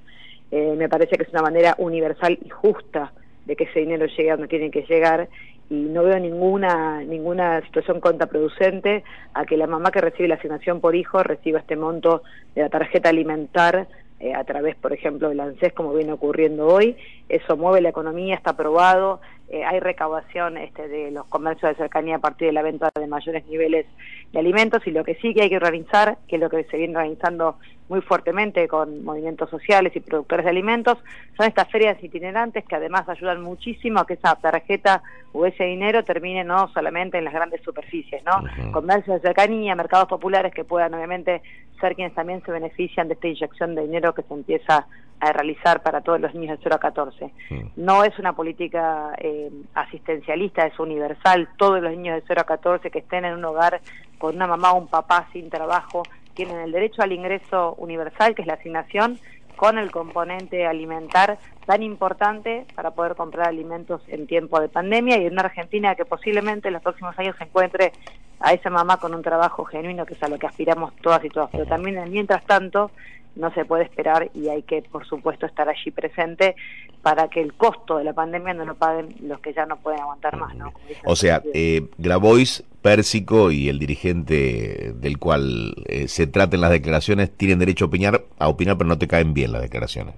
eh, 0.50 0.74
me 0.78 0.88
parece 0.88 1.18
que 1.18 1.24
es 1.24 1.28
una 1.28 1.42
manera 1.42 1.74
universal 1.76 2.38
y 2.42 2.48
justa 2.48 3.12
de 3.46 3.56
que 3.56 3.64
ese 3.64 3.80
dinero 3.80 4.06
llegue 4.06 4.30
a 4.30 4.36
donde 4.36 4.48
tiene 4.48 4.70
que 4.70 4.82
llegar 4.82 5.28
y 5.70 5.74
no 5.74 6.02
veo 6.02 6.18
ninguna 6.18 7.02
ninguna 7.02 7.62
situación 7.62 8.00
contraproducente 8.00 9.04
a 9.32 9.44
que 9.46 9.56
la 9.56 9.66
mamá 9.66 9.90
que 9.90 10.00
recibe 10.00 10.28
la 10.28 10.34
asignación 10.34 10.80
por 10.80 10.94
hijo 10.94 11.22
reciba 11.22 11.60
este 11.60 11.76
monto 11.76 12.22
de 12.54 12.62
la 12.62 12.68
tarjeta 12.68 13.08
alimentar 13.08 13.88
eh, 14.22 14.34
a 14.34 14.44
través, 14.44 14.76
por 14.76 14.92
ejemplo, 14.92 15.30
del 15.30 15.40
ANSES, 15.40 15.72
como 15.72 15.92
viene 15.92 16.12
ocurriendo 16.12 16.68
hoy. 16.68 16.96
Eso 17.28 17.56
mueve 17.56 17.80
la 17.80 17.88
economía, 17.88 18.36
está 18.36 18.50
aprobado, 18.50 19.20
eh, 19.48 19.64
hay 19.64 19.80
recaudación 19.80 20.56
este, 20.58 20.86
de 20.86 21.10
los 21.10 21.26
comercios 21.26 21.72
de 21.72 21.76
cercanía 21.76 22.16
a 22.16 22.20
partir 22.20 22.46
de 22.46 22.52
la 22.52 22.62
venta 22.62 22.88
de 22.94 23.08
mayores 23.08 23.44
niveles 23.48 23.84
de 24.32 24.38
alimentos 24.38 24.86
y 24.86 24.92
lo 24.92 25.02
que 25.02 25.16
sí 25.16 25.34
que 25.34 25.42
hay 25.42 25.48
que 25.48 25.56
organizar, 25.56 26.18
que 26.28 26.36
es 26.36 26.40
lo 26.40 26.48
que 26.48 26.62
se 26.64 26.76
viene 26.76 26.96
organizando 26.96 27.56
muy 27.92 28.00
fuertemente 28.00 28.66
con 28.68 29.04
movimientos 29.04 29.50
sociales 29.50 29.94
y 29.94 30.00
productores 30.00 30.46
de 30.46 30.50
alimentos, 30.50 30.96
son 31.36 31.46
estas 31.46 31.70
ferias 31.70 32.02
itinerantes 32.02 32.64
que 32.64 32.74
además 32.74 33.06
ayudan 33.06 33.42
muchísimo 33.42 34.00
a 34.00 34.06
que 34.06 34.14
esa 34.14 34.34
tarjeta 34.36 35.02
o 35.32 35.44
ese 35.44 35.64
dinero 35.64 36.02
termine 36.02 36.42
no 36.42 36.68
solamente 36.72 37.18
en 37.18 37.24
las 37.24 37.34
grandes 37.34 37.60
superficies, 37.60 38.24
¿no? 38.24 38.72
Comercios 38.72 39.20
de 39.20 39.28
cercanía, 39.28 39.74
mercados 39.74 40.08
populares 40.08 40.54
que 40.54 40.64
puedan 40.64 40.94
obviamente 40.94 41.42
ser 41.82 41.94
quienes 41.94 42.14
también 42.14 42.42
se 42.46 42.50
benefician 42.50 43.08
de 43.08 43.14
esta 43.14 43.28
inyección 43.28 43.74
de 43.74 43.82
dinero 43.82 44.14
que 44.14 44.22
se 44.22 44.32
empieza 44.32 44.86
a 45.20 45.32
realizar 45.34 45.82
para 45.82 46.00
todos 46.00 46.18
los 46.18 46.34
niños 46.34 46.56
de 46.56 46.62
0 46.62 46.76
a 46.76 46.78
14. 46.78 47.30
No 47.76 48.04
es 48.04 48.18
una 48.18 48.32
política 48.32 49.12
eh, 49.18 49.50
asistencialista, 49.74 50.66
es 50.66 50.78
universal. 50.80 51.48
Todos 51.58 51.82
los 51.82 51.92
niños 51.92 52.16
de 52.16 52.24
0 52.26 52.40
a 52.40 52.44
14 52.44 52.90
que 52.90 53.00
estén 53.00 53.26
en 53.26 53.34
un 53.34 53.44
hogar 53.44 53.82
con 54.16 54.34
una 54.34 54.46
mamá 54.46 54.72
o 54.72 54.78
un 54.78 54.88
papá 54.88 55.28
sin 55.32 55.50
trabajo 55.50 56.02
tienen 56.34 56.58
el 56.58 56.72
derecho 56.72 57.02
al 57.02 57.12
ingreso 57.12 57.74
universal, 57.78 58.34
que 58.34 58.42
es 58.42 58.48
la 58.48 58.54
asignación, 58.54 59.18
con 59.56 59.78
el 59.78 59.90
componente 59.90 60.66
alimentar 60.66 61.38
tan 61.66 61.82
importante 61.82 62.66
para 62.74 62.90
poder 62.90 63.14
comprar 63.14 63.48
alimentos 63.48 64.02
en 64.08 64.26
tiempo 64.26 64.60
de 64.60 64.68
pandemia 64.68 65.18
y 65.18 65.26
en 65.26 65.34
una 65.34 65.42
Argentina 65.42 65.94
que 65.94 66.04
posiblemente 66.04 66.68
en 66.68 66.74
los 66.74 66.82
próximos 66.82 67.16
años 67.18 67.36
se 67.36 67.44
encuentre 67.44 67.92
a 68.40 68.52
esa 68.52 68.70
mamá 68.70 68.96
con 68.96 69.14
un 69.14 69.22
trabajo 69.22 69.64
genuino, 69.64 70.04
que 70.04 70.14
es 70.14 70.22
a 70.22 70.28
lo 70.28 70.38
que 70.38 70.46
aspiramos 70.46 70.94
todas 70.96 71.24
y 71.24 71.28
todas. 71.28 71.50
Pero 71.50 71.66
también, 71.66 72.02
mientras 72.10 72.44
tanto, 72.44 72.90
no 73.36 73.52
se 73.54 73.64
puede 73.64 73.84
esperar 73.84 74.30
y 74.34 74.48
hay 74.48 74.62
que, 74.62 74.82
por 74.82 75.06
supuesto, 75.06 75.46
estar 75.46 75.68
allí 75.68 75.90
presente 75.90 76.56
para 77.02 77.28
que 77.28 77.40
el 77.40 77.54
costo 77.54 77.98
de 77.98 78.04
la 78.04 78.12
pandemia 78.12 78.54
no 78.54 78.64
lo 78.64 78.76
paguen 78.76 79.14
los 79.22 79.40
que 79.40 79.52
ya 79.52 79.66
no 79.66 79.76
pueden 79.76 80.00
aguantar 80.00 80.36
más. 80.36 80.54
¿no? 80.54 80.72
O 81.04 81.16
sea, 81.16 81.42
eh, 81.52 81.88
Grabois, 81.98 82.64
Pérsico 82.80 83.50
y 83.50 83.68
el 83.68 83.78
dirigente 83.78 84.92
del 84.94 85.18
cual 85.18 85.74
eh, 85.86 86.08
se 86.08 86.26
traten 86.26 86.60
las 86.60 86.70
declaraciones 86.70 87.36
tienen 87.36 87.58
derecho 87.58 87.86
a 87.86 87.88
opinar, 87.88 88.22
a 88.38 88.48
opinar, 88.48 88.78
pero 88.78 88.88
no 88.88 88.98
te 88.98 89.08
caen 89.08 89.34
bien 89.34 89.52
las 89.52 89.62
declaraciones. 89.62 90.14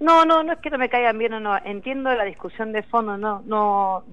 No, 0.00 0.24
no, 0.24 0.42
no 0.42 0.52
es 0.52 0.58
que 0.58 0.70
no 0.70 0.78
me 0.78 0.88
caigan 0.88 1.18
bien 1.18 1.32
o 1.34 1.40
no. 1.40 1.56
Entiendo 1.64 2.12
la 2.12 2.24
discusión 2.24 2.72
de 2.72 2.82
fondo, 2.82 3.16
no, 3.16 3.42
no 3.46 4.04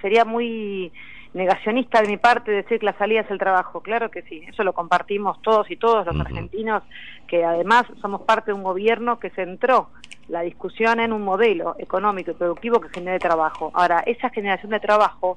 sería 0.00 0.24
muy 0.24 0.92
negacionista 1.34 2.02
de 2.02 2.08
mi 2.08 2.18
parte 2.18 2.50
decir 2.50 2.78
que 2.78 2.86
la 2.86 2.96
salida 2.98 3.20
es 3.20 3.30
el 3.30 3.38
trabajo. 3.38 3.80
Claro 3.80 4.10
que 4.10 4.22
sí, 4.22 4.42
eso 4.46 4.62
lo 4.64 4.72
compartimos 4.72 5.40
todos 5.42 5.70
y 5.70 5.76
todos 5.76 6.06
los 6.06 6.20
argentinos, 6.20 6.82
que 7.26 7.44
además 7.44 7.84
somos 8.00 8.22
parte 8.22 8.50
de 8.50 8.56
un 8.56 8.62
gobierno 8.62 9.18
que 9.18 9.30
centró 9.30 9.88
la 10.32 10.40
discusión 10.40 10.98
en 10.98 11.12
un 11.12 11.22
modelo 11.22 11.76
económico 11.78 12.30
y 12.30 12.34
productivo 12.34 12.80
que 12.80 12.88
genere 12.88 13.18
trabajo. 13.18 13.70
Ahora, 13.74 14.02
esa 14.06 14.30
generación 14.30 14.70
de 14.70 14.80
trabajo, 14.80 15.36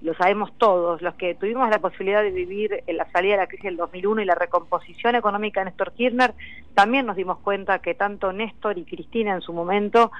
lo 0.00 0.14
sabemos 0.14 0.50
todos, 0.56 1.02
los 1.02 1.14
que 1.16 1.34
tuvimos 1.34 1.68
la 1.68 1.78
posibilidad 1.78 2.22
de 2.22 2.30
vivir 2.30 2.82
en 2.86 2.96
la 2.96 3.04
salida 3.12 3.34
de 3.34 3.40
la 3.40 3.46
crisis 3.48 3.64
del 3.64 3.76
2001 3.76 4.22
y 4.22 4.24
la 4.24 4.34
recomposición 4.34 5.14
económica 5.14 5.60
de 5.60 5.66
Néstor 5.66 5.92
Kirchner, 5.92 6.32
también 6.74 7.04
nos 7.04 7.16
dimos 7.16 7.36
cuenta 7.40 7.80
que 7.80 7.94
tanto 7.94 8.32
Néstor 8.32 8.78
y 8.78 8.86
Cristina 8.86 9.34
en 9.34 9.42
su 9.42 9.52
momento 9.52 10.10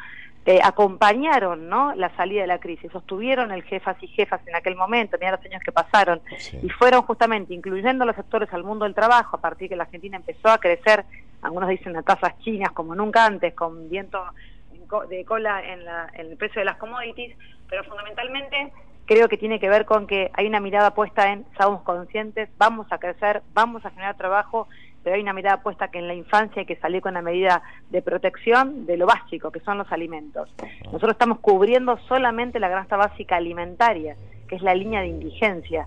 eh, 0.44 0.60
acompañaron 0.62 1.70
¿no? 1.70 1.94
la 1.94 2.14
salida 2.14 2.42
de 2.42 2.46
la 2.46 2.60
crisis, 2.60 2.92
sostuvieron 2.92 3.52
el 3.52 3.62
jefas 3.62 3.96
y 4.02 4.06
jefas 4.06 4.42
en 4.46 4.54
aquel 4.54 4.76
momento, 4.76 5.16
mira 5.18 5.32
los 5.32 5.46
años 5.46 5.62
que 5.64 5.72
pasaron, 5.72 6.20
y 6.62 6.68
fueron 6.68 7.00
justamente 7.02 7.54
incluyendo 7.54 8.04
los 8.04 8.16
sectores 8.16 8.52
al 8.52 8.64
mundo 8.64 8.84
del 8.84 8.94
trabajo, 8.94 9.38
a 9.38 9.40
partir 9.40 9.70
que 9.70 9.76
la 9.76 9.84
Argentina 9.84 10.18
empezó 10.18 10.50
a 10.50 10.58
crecer, 10.58 11.06
algunos 11.42 11.68
dicen 11.68 11.96
a 11.96 12.02
tasas 12.02 12.38
chinas 12.40 12.72
como 12.72 12.94
nunca 12.94 13.26
antes, 13.26 13.54
con 13.54 13.88
viento 13.88 14.22
de 15.08 15.24
cola 15.24 15.62
en, 15.62 15.80
en 16.14 16.32
el 16.32 16.36
precio 16.36 16.60
de 16.60 16.64
las 16.64 16.76
commodities, 16.76 17.36
pero 17.68 17.84
fundamentalmente 17.84 18.72
creo 19.06 19.28
que 19.28 19.36
tiene 19.36 19.60
que 19.60 19.68
ver 19.68 19.84
con 19.84 20.06
que 20.06 20.30
hay 20.34 20.46
una 20.46 20.60
mirada 20.60 20.94
puesta 20.94 21.32
en, 21.32 21.44
somos 21.58 21.82
conscientes, 21.82 22.48
vamos 22.58 22.86
a 22.90 22.98
crecer, 22.98 23.42
vamos 23.54 23.84
a 23.84 23.90
generar 23.90 24.16
trabajo 24.16 24.68
pero 25.02 25.16
hay 25.16 25.22
una 25.22 25.32
mirada 25.32 25.62
puesta 25.62 25.88
que 25.88 25.98
en 25.98 26.08
la 26.08 26.14
infancia 26.14 26.60
hay 26.60 26.66
que 26.66 26.76
salir 26.76 27.00
con 27.00 27.14
la 27.14 27.22
medida 27.22 27.62
de 27.90 28.02
protección 28.02 28.86
de 28.86 28.96
lo 28.96 29.06
básico, 29.06 29.50
que 29.50 29.60
son 29.60 29.78
los 29.78 29.90
alimentos. 29.92 30.52
Nosotros 30.84 31.12
estamos 31.12 31.38
cubriendo 31.40 31.98
solamente 32.08 32.60
la 32.60 32.68
grasa 32.68 32.96
básica 32.96 33.36
alimentaria, 33.36 34.16
que 34.48 34.56
es 34.56 34.62
la 34.62 34.74
línea 34.74 35.00
de 35.00 35.08
indigencia. 35.08 35.86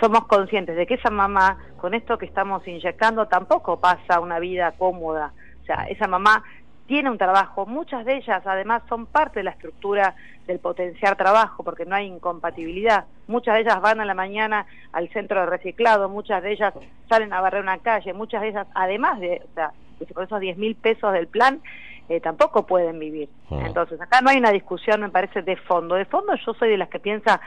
Somos 0.00 0.26
conscientes 0.26 0.76
de 0.76 0.86
que 0.86 0.94
esa 0.94 1.10
mamá, 1.10 1.58
con 1.76 1.94
esto 1.94 2.18
que 2.18 2.26
estamos 2.26 2.66
inyectando, 2.66 3.26
tampoco 3.26 3.80
pasa 3.80 4.20
una 4.20 4.38
vida 4.38 4.72
cómoda. 4.72 5.32
O 5.62 5.66
sea, 5.66 5.84
esa 5.88 6.08
mamá 6.08 6.42
tiene 6.86 7.10
un 7.10 7.18
trabajo, 7.18 7.66
muchas 7.66 8.06
de 8.06 8.16
ellas 8.16 8.42
además 8.46 8.82
son 8.88 9.04
parte 9.04 9.40
de 9.40 9.44
la 9.44 9.50
estructura 9.50 10.16
del 10.46 10.58
potenciar 10.58 11.16
trabajo, 11.16 11.62
porque 11.62 11.84
no 11.84 11.94
hay 11.94 12.06
incompatibilidad. 12.06 13.04
Muchas 13.26 13.56
de 13.56 13.60
ellas 13.60 13.78
van 13.82 14.00
a 14.00 14.06
la 14.06 14.14
mañana 14.14 14.66
al 14.92 15.10
centro 15.10 15.40
de 15.40 15.46
reciclado, 15.46 16.08
muchas 16.08 16.42
de 16.42 16.52
ellas 16.52 16.72
salen 17.06 17.34
a 17.34 17.42
barrer 17.42 17.62
una 17.62 17.76
calle, 17.78 18.14
muchas 18.14 18.40
de 18.40 18.48
ellas, 18.48 18.66
además 18.74 19.20
de, 19.20 19.42
o 19.44 19.54
sea, 19.54 19.72
con 20.14 20.24
esos 20.24 20.40
10 20.40 20.56
mil 20.56 20.76
pesos 20.76 21.12
del 21.12 21.26
plan, 21.26 21.60
eh, 22.08 22.20
tampoco 22.20 22.64
pueden 22.66 22.98
vivir. 22.98 23.28
Ah. 23.50 23.64
Entonces, 23.66 24.00
acá 24.00 24.22
no 24.22 24.30
hay 24.30 24.38
una 24.38 24.50
discusión, 24.50 25.02
me 25.02 25.10
parece, 25.10 25.42
de 25.42 25.56
fondo. 25.56 25.94
De 25.94 26.06
fondo 26.06 26.34
yo 26.36 26.54
soy 26.54 26.70
de 26.70 26.78
las 26.78 26.88
que 26.88 27.00
piensa 27.00 27.42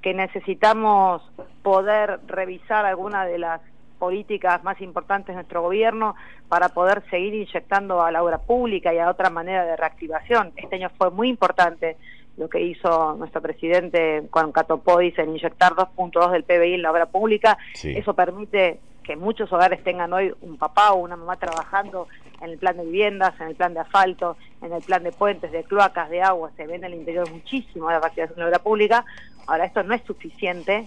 que 0.00 0.14
necesitamos 0.14 1.22
poder 1.66 2.20
revisar 2.28 2.86
alguna 2.86 3.24
de 3.24 3.38
las 3.38 3.60
políticas 3.98 4.62
más 4.62 4.80
importantes 4.80 5.26
de 5.26 5.34
nuestro 5.34 5.62
gobierno 5.62 6.14
para 6.48 6.68
poder 6.68 7.02
seguir 7.10 7.34
inyectando 7.34 8.04
a 8.04 8.12
la 8.12 8.22
obra 8.22 8.38
pública 8.38 8.94
y 8.94 8.98
a 8.98 9.10
otra 9.10 9.30
manera 9.30 9.64
de 9.64 9.74
reactivación. 9.74 10.52
Este 10.54 10.76
año 10.76 10.92
fue 10.96 11.10
muy 11.10 11.28
importante 11.28 11.96
lo 12.36 12.48
que 12.48 12.60
hizo 12.60 13.16
nuestro 13.16 13.42
presidente 13.42 14.28
con 14.30 14.52
Catopodis 14.52 15.18
en 15.18 15.30
inyectar 15.30 15.72
2.2 15.72 16.30
del 16.30 16.44
PBI 16.44 16.74
en 16.74 16.82
la 16.82 16.92
obra 16.92 17.06
pública. 17.06 17.58
Eso 17.82 18.14
permite 18.14 18.78
que 19.02 19.16
muchos 19.16 19.52
hogares 19.52 19.82
tengan 19.82 20.12
hoy 20.12 20.32
un 20.42 20.58
papá 20.58 20.92
o 20.92 20.98
una 20.98 21.16
mamá 21.16 21.34
trabajando 21.34 22.06
en 22.42 22.50
el 22.50 22.58
plan 22.58 22.76
de 22.76 22.84
viviendas, 22.84 23.34
en 23.40 23.48
el 23.48 23.56
plan 23.56 23.74
de 23.74 23.80
asfalto, 23.80 24.36
en 24.62 24.72
el 24.72 24.82
plan 24.82 25.02
de 25.02 25.10
puentes, 25.10 25.50
de 25.50 25.64
cloacas, 25.64 26.10
de 26.10 26.22
agua. 26.22 26.52
Se 26.56 26.64
ve 26.68 26.76
en 26.76 26.84
el 26.84 26.94
interior 26.94 27.28
muchísimo 27.28 27.90
la 27.90 27.98
reactivación 27.98 28.36
de 28.36 28.42
la 28.42 28.48
obra 28.50 28.58
pública. 28.60 29.04
Ahora, 29.48 29.64
esto 29.64 29.82
no 29.82 29.94
es 29.94 30.02
suficiente 30.02 30.86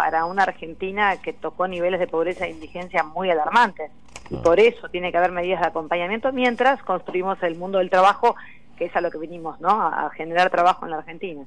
para 0.00 0.24
una 0.24 0.44
Argentina 0.44 1.20
que 1.20 1.34
tocó 1.34 1.68
niveles 1.68 2.00
de 2.00 2.06
pobreza 2.06 2.46
e 2.46 2.50
indigencia 2.52 3.02
muy 3.02 3.30
alarmantes. 3.30 3.90
Y 4.30 4.36
por 4.36 4.58
eso 4.58 4.88
tiene 4.88 5.12
que 5.12 5.18
haber 5.18 5.30
medidas 5.30 5.60
de 5.60 5.66
acompañamiento 5.66 6.32
mientras 6.32 6.82
construimos 6.82 7.36
el 7.42 7.56
mundo 7.56 7.76
del 7.76 7.90
trabajo, 7.90 8.34
que 8.78 8.86
es 8.86 8.96
a 8.96 9.02
lo 9.02 9.10
que 9.10 9.18
vinimos, 9.18 9.60
¿no? 9.60 9.68
A 9.68 10.08
generar 10.16 10.48
trabajo 10.48 10.86
en 10.86 10.92
la 10.92 10.96
Argentina. 11.00 11.44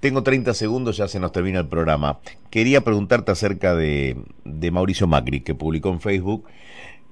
Tengo 0.00 0.22
30 0.22 0.54
segundos, 0.54 0.96
ya 0.96 1.08
se 1.08 1.20
nos 1.20 1.30
termina 1.30 1.58
el 1.58 1.68
programa. 1.68 2.20
Quería 2.48 2.80
preguntarte 2.80 3.32
acerca 3.32 3.74
de, 3.74 4.16
de 4.46 4.70
Mauricio 4.70 5.06
Macri, 5.06 5.42
que 5.42 5.54
publicó 5.54 5.90
en 5.90 6.00
Facebook 6.00 6.48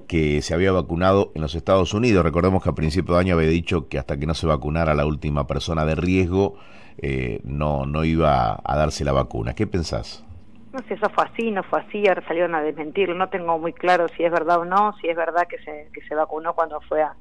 que 0.09 0.41
se 0.41 0.55
había 0.55 0.73
vacunado 0.73 1.33
en 1.35 1.43
los 1.43 1.55
Estados 1.55 1.93
Unidos. 1.93 2.25
Recordemos 2.25 2.63
que 2.63 2.71
a 2.71 2.75
principio 2.75 3.13
de 3.13 3.21
año 3.21 3.35
había 3.35 3.51
dicho 3.51 3.89
que 3.89 3.99
hasta 3.99 4.17
que 4.17 4.25
no 4.25 4.35
se 4.35 4.47
vacunara 4.47 4.95
la 4.95 5.05
última 5.05 5.47
persona 5.47 5.85
de 5.85 5.97
riesgo, 5.97 6.57
eh, 6.97 7.41
no, 7.45 7.85
no 7.85 8.05
iba 8.05 8.59
a 8.65 8.77
darse 8.79 9.05
la 9.05 9.13
vacuna. 9.13 9.55
¿Qué 9.55 9.67
pensás? 9.67 10.25
No 10.73 10.79
sé, 10.87 10.95
eso 10.95 11.11
fue 11.11 11.25
así, 11.25 11.51
no 11.51 11.63
fue 11.65 11.81
así, 11.81 12.07
ahora 12.07 12.23
salieron 12.27 12.55
a 12.55 12.63
desmentirlo, 12.63 13.15
no 13.17 13.29
tengo 13.29 13.59
muy 13.59 13.73
claro 13.73 14.07
si 14.09 14.25
es 14.25 14.31
verdad 14.31 14.61
o 14.61 14.65
no, 14.65 14.97
si 15.01 15.09
es 15.09 15.17
verdad 15.17 15.49
que 15.49 15.59
se, 15.59 15.89
que 15.93 16.01
se 16.03 16.15
vacunó 16.15 16.55
cuando 16.55 16.81
fue 16.83 17.03
a, 17.03 17.15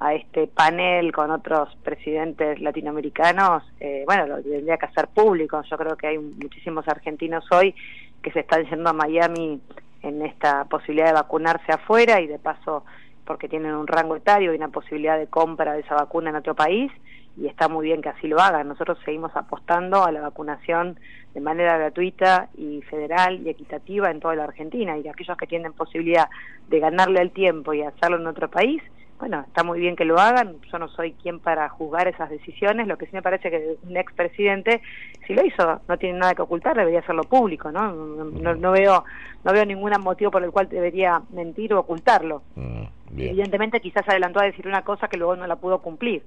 a 0.00 0.14
este 0.14 0.48
panel 0.48 1.12
con 1.12 1.30
otros 1.30 1.76
presidentes 1.84 2.60
latinoamericanos, 2.60 3.62
eh, 3.78 4.02
bueno, 4.04 4.26
lo 4.26 4.42
tendría 4.42 4.76
que 4.76 4.86
hacer 4.86 5.08
público, 5.08 5.62
yo 5.62 5.76
creo 5.76 5.96
que 5.96 6.08
hay 6.08 6.18
muchísimos 6.18 6.88
argentinos 6.88 7.44
hoy 7.52 7.74
que 8.22 8.32
se 8.32 8.40
están 8.40 8.64
yendo 8.64 8.90
a 8.90 8.92
Miami 8.92 9.60
en 10.02 10.22
esta 10.22 10.64
posibilidad 10.64 11.06
de 11.08 11.14
vacunarse 11.14 11.72
afuera 11.72 12.20
y 12.20 12.26
de 12.26 12.38
paso 12.38 12.84
porque 13.28 13.46
tienen 13.46 13.74
un 13.74 13.86
rango 13.86 14.16
etario 14.16 14.52
y 14.52 14.56
una 14.56 14.68
posibilidad 14.68 15.18
de 15.18 15.26
compra 15.26 15.74
de 15.74 15.80
esa 15.80 15.94
vacuna 15.94 16.30
en 16.30 16.36
otro 16.36 16.54
país 16.54 16.90
y 17.36 17.46
está 17.46 17.68
muy 17.68 17.84
bien 17.84 18.00
que 18.00 18.08
así 18.08 18.26
lo 18.26 18.40
hagan. 18.40 18.66
Nosotros 18.66 18.98
seguimos 19.04 19.30
apostando 19.36 20.02
a 20.02 20.10
la 20.10 20.22
vacunación 20.22 20.98
de 21.34 21.40
manera 21.42 21.76
gratuita 21.76 22.48
y 22.56 22.80
federal 22.82 23.40
y 23.44 23.50
equitativa 23.50 24.10
en 24.10 24.20
toda 24.20 24.34
la 24.34 24.44
Argentina 24.44 24.96
y 24.96 25.06
aquellos 25.06 25.36
que 25.36 25.46
tienen 25.46 25.74
posibilidad 25.74 26.30
de 26.68 26.80
ganarle 26.80 27.20
el 27.20 27.30
tiempo 27.30 27.74
y 27.74 27.82
hacerlo 27.82 28.16
en 28.16 28.26
otro 28.26 28.50
país, 28.50 28.82
bueno, 29.18 29.44
está 29.46 29.64
muy 29.64 29.80
bien 29.80 29.96
que 29.96 30.04
lo 30.04 30.18
hagan, 30.18 30.56
yo 30.70 30.78
no 30.78 30.88
soy 30.88 31.12
quien 31.12 31.40
para 31.40 31.68
juzgar 31.68 32.06
esas 32.06 32.30
decisiones, 32.30 32.86
lo 32.86 32.96
que 32.96 33.06
sí 33.06 33.12
me 33.12 33.22
parece 33.22 33.50
que 33.50 33.76
un 33.82 33.96
expresidente, 33.96 34.80
si 35.26 35.34
lo 35.34 35.44
hizo, 35.44 35.80
no 35.88 35.98
tiene 35.98 36.18
nada 36.18 36.34
que 36.34 36.42
ocultar, 36.42 36.76
debería 36.76 37.00
hacerlo 37.00 37.24
público, 37.24 37.72
¿no? 37.72 37.92
No, 37.92 38.70
veo 38.70 39.04
no 39.44 39.52
veo 39.52 39.64
ningún 39.64 39.92
motivo 40.00 40.30
por 40.30 40.44
el 40.44 40.50
cual 40.50 40.68
debería 40.68 41.20
mentir 41.30 41.74
o 41.74 41.80
ocultarlo. 41.80 42.42
Mm, 42.54 42.84
Evidentemente 43.16 43.80
quizás 43.80 44.08
adelantó 44.08 44.40
a 44.40 44.44
decir 44.44 44.68
una 44.68 44.82
cosa 44.82 45.08
que 45.08 45.16
luego 45.16 45.34
no 45.34 45.46
la 45.46 45.56
pudo 45.56 45.80
cumplir. 45.80 46.22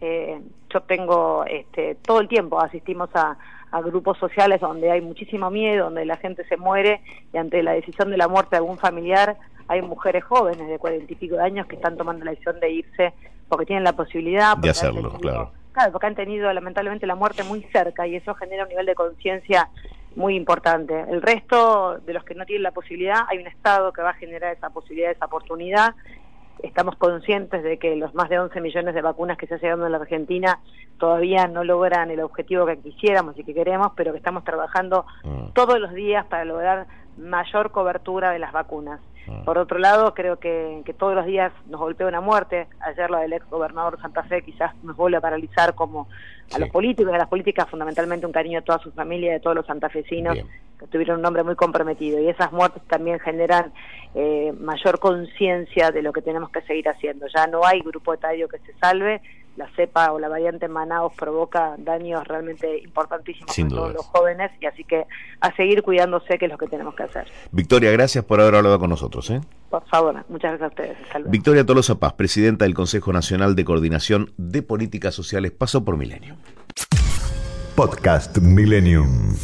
Eh, 0.00 0.40
yo 0.70 0.80
tengo 0.80 1.44
este, 1.44 1.96
todo 1.96 2.20
el 2.20 2.28
tiempo 2.28 2.60
asistimos 2.60 3.10
a, 3.14 3.36
a 3.70 3.80
grupos 3.80 4.18
sociales 4.18 4.60
donde 4.60 4.90
hay 4.90 5.00
muchísimo 5.00 5.50
miedo, 5.50 5.84
donde 5.84 6.04
la 6.04 6.16
gente 6.16 6.44
se 6.46 6.56
muere 6.56 7.00
y 7.32 7.36
ante 7.36 7.62
la 7.62 7.72
decisión 7.72 8.10
de 8.10 8.16
la 8.16 8.28
muerte 8.28 8.50
de 8.52 8.56
algún 8.58 8.78
familiar 8.78 9.36
hay 9.72 9.82
mujeres 9.82 10.22
jóvenes 10.24 10.68
de 10.68 10.78
cuarenta 10.78 11.10
y 11.10 11.16
pico 11.16 11.36
de 11.36 11.42
años 11.42 11.66
que 11.66 11.76
están 11.76 11.96
tomando 11.96 12.24
la 12.24 12.32
decisión 12.32 12.60
de 12.60 12.70
irse 12.70 13.14
porque 13.48 13.66
tienen 13.66 13.84
la 13.84 13.94
posibilidad 13.94 14.56
de 14.56 14.70
hacerlo, 14.70 15.12
claro. 15.18 15.52
Claro, 15.72 15.92
porque 15.92 16.06
han 16.06 16.14
tenido 16.14 16.52
lamentablemente 16.52 17.06
la 17.06 17.14
muerte 17.14 17.42
muy 17.44 17.62
cerca 17.72 18.06
y 18.06 18.16
eso 18.16 18.34
genera 18.34 18.64
un 18.64 18.68
nivel 18.68 18.84
de 18.84 18.94
conciencia 18.94 19.70
muy 20.14 20.36
importante. 20.36 21.06
El 21.08 21.22
resto 21.22 21.98
de 22.00 22.12
los 22.12 22.24
que 22.24 22.34
no 22.34 22.44
tienen 22.44 22.62
la 22.62 22.72
posibilidad, 22.72 23.20
hay 23.28 23.38
un 23.38 23.46
Estado 23.46 23.90
que 23.94 24.02
va 24.02 24.10
a 24.10 24.14
generar 24.14 24.54
esa 24.54 24.68
posibilidad, 24.68 25.10
esa 25.10 25.24
oportunidad 25.24 25.94
estamos 26.62 26.96
conscientes 26.96 27.62
de 27.62 27.78
que 27.78 27.96
los 27.96 28.14
más 28.14 28.28
de 28.28 28.38
11 28.38 28.60
millones 28.60 28.94
de 28.94 29.02
vacunas 29.02 29.36
que 29.36 29.46
se 29.46 29.54
han 29.54 29.60
llegado 29.60 29.86
en 29.86 29.92
la 29.92 29.98
Argentina 29.98 30.60
todavía 30.98 31.48
no 31.48 31.64
logran 31.64 32.10
el 32.10 32.20
objetivo 32.20 32.66
que 32.66 32.78
quisiéramos 32.78 33.38
y 33.38 33.44
que 33.44 33.54
queremos, 33.54 33.92
pero 33.96 34.12
que 34.12 34.18
estamos 34.18 34.44
trabajando 34.44 35.04
mm. 35.24 35.48
todos 35.52 35.80
los 35.80 35.92
días 35.92 36.24
para 36.26 36.44
lograr 36.44 36.86
mayor 37.16 37.70
cobertura 37.70 38.30
de 38.30 38.38
las 38.38 38.52
vacunas. 38.52 39.00
Mm. 39.26 39.44
Por 39.44 39.58
otro 39.58 39.78
lado, 39.78 40.14
creo 40.14 40.38
que, 40.38 40.82
que, 40.84 40.92
todos 40.92 41.14
los 41.14 41.26
días 41.26 41.52
nos 41.66 41.80
golpea 41.80 42.06
una 42.06 42.20
muerte. 42.20 42.66
Ayer 42.80 43.10
la 43.10 43.20
del 43.20 43.32
ex 43.32 43.48
gobernador 43.48 43.96
de 43.96 44.02
Santa 44.02 44.24
Fe 44.24 44.42
quizás 44.42 44.74
nos 44.82 44.96
vuelve 44.96 45.18
a 45.18 45.20
paralizar 45.20 45.74
como 45.74 46.08
a 46.52 46.58
los 46.58 46.68
políticos, 46.70 47.14
a 47.14 47.18
las 47.18 47.28
políticas, 47.28 47.68
fundamentalmente 47.68 48.26
un 48.26 48.32
cariño 48.32 48.58
a 48.58 48.62
toda 48.62 48.78
su 48.78 48.90
familia, 48.92 49.32
de 49.32 49.40
todos 49.40 49.56
los 49.56 49.66
santafesinos 49.66 50.38
que 50.78 50.86
tuvieron 50.88 51.16
un 51.16 51.22
nombre 51.22 51.42
muy 51.42 51.54
comprometido. 51.54 52.20
Y 52.20 52.28
esas 52.28 52.52
muertes 52.52 52.82
también 52.88 53.20
generan 53.20 53.72
eh, 54.14 54.52
mayor 54.58 54.98
conciencia 54.98 55.90
de 55.90 56.02
lo 56.02 56.12
que 56.12 56.22
tenemos 56.22 56.50
que 56.50 56.60
seguir 56.62 56.88
haciendo. 56.88 57.26
Ya 57.34 57.46
no 57.46 57.64
hay 57.64 57.80
grupo 57.80 58.12
etario 58.12 58.48
que 58.48 58.58
se 58.58 58.74
salve, 58.78 59.22
la 59.56 59.68
cepa 59.76 60.12
o 60.12 60.18
la 60.18 60.28
variante 60.28 60.68
Manaus 60.68 61.12
provoca 61.14 61.74
daños 61.78 62.26
realmente 62.26 62.78
importantísimos 62.78 63.58
a 63.58 63.68
todos 63.68 63.92
los 63.92 64.06
jóvenes 64.06 64.50
y 64.60 64.66
así 64.66 64.84
que 64.84 65.06
a 65.40 65.54
seguir 65.54 65.82
cuidándose 65.82 66.38
que 66.38 66.46
es 66.46 66.50
lo 66.50 66.58
que 66.58 66.66
tenemos 66.66 66.94
que 66.94 67.02
hacer. 67.04 67.26
Victoria, 67.50 67.90
gracias 67.90 68.24
por 68.24 68.40
haber 68.40 68.54
hablado 68.54 68.78
con 68.78 68.90
nosotros. 68.90 69.30
¿eh? 69.30 69.40
Por 69.70 69.86
favor, 69.88 70.24
muchas 70.28 70.58
gracias 70.58 70.62
a 70.62 70.68
ustedes. 70.68 71.08
Saludos. 71.12 71.30
Victoria 71.30 71.66
Tolosa 71.66 71.98
Paz, 71.98 72.14
presidenta 72.14 72.64
del 72.64 72.74
Consejo 72.74 73.12
Nacional 73.12 73.54
de 73.54 73.64
Coordinación 73.64 74.32
de 74.36 74.62
Políticas 74.62 75.14
Sociales, 75.14 75.52
paso 75.52 75.84
por 75.84 75.96
Milenio. 75.96 76.36
Podcast 77.74 78.38
Millennium. 78.38 79.34